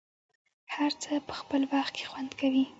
هر 0.73 0.91
څه 1.01 1.11
په 1.27 1.33
خپل 1.39 1.61
وخت 1.73 1.91
کې 1.97 2.03
خوند 2.09 2.31
کوي. 2.39 2.65